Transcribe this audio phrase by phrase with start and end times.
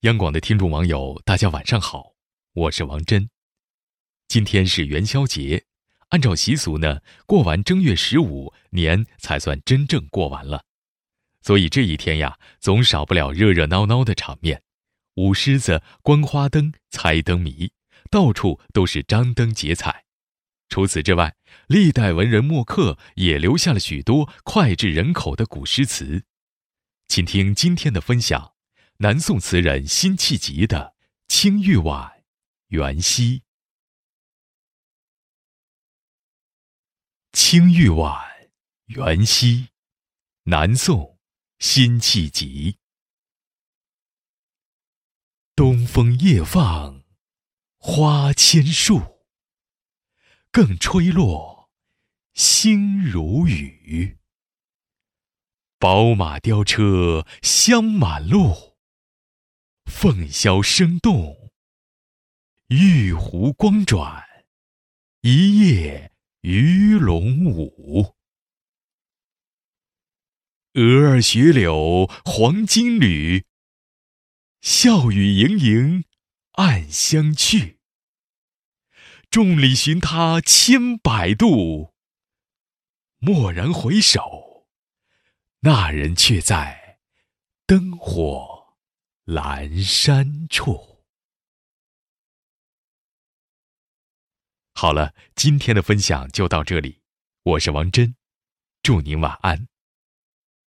[0.00, 2.12] 央广的听众网友，大家晚上好，
[2.52, 3.30] 我是王真。
[4.28, 5.64] 今天是元宵节，
[6.10, 10.64] 按照习俗呢，过完正月十五，年才算真正过完了。
[11.40, 14.62] 所以这一天呀，总少不了热热闹闹的场面，
[15.14, 17.72] 舞狮子、观花灯、猜灯谜，
[18.10, 20.04] 到处都是张灯结彩。
[20.68, 21.34] 除此之外，
[21.68, 26.24] 历代文人墨客也留下了许多脍炙人口的古诗词。
[27.08, 28.55] 请听今天的分享。
[28.98, 30.94] 南宋词人辛弃疾的
[31.28, 32.10] 《青玉碗·
[32.68, 33.40] 元夕》。
[37.32, 38.10] 《青玉碗·
[38.86, 39.64] 元夕》，
[40.44, 41.18] 南宋，
[41.58, 42.78] 辛弃疾。
[45.54, 47.04] 东风夜放
[47.76, 49.26] 花千树，
[50.50, 51.70] 更吹落，
[52.32, 54.16] 星如雨。
[55.78, 58.75] 宝马雕车香满路。
[59.86, 61.52] 凤箫声动，
[62.66, 64.24] 玉壶光转，
[65.22, 68.16] 一夜鱼龙舞。
[70.74, 73.46] 蛾儿雪柳黄金缕，
[74.60, 76.04] 笑语盈盈
[76.54, 77.78] 暗香去。
[79.30, 81.94] 众里寻他千百度，
[83.20, 84.66] 蓦然回首，
[85.60, 86.98] 那人却在
[87.66, 88.55] 灯火。
[89.26, 91.02] 阑珊处。
[94.74, 97.00] 好了，今天的分享就到这里，
[97.42, 98.14] 我是王真，
[98.82, 99.66] 祝您晚安。